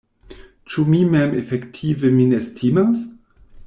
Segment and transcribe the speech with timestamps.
[0.71, 3.09] Ĉu mi mem efektive min estimas?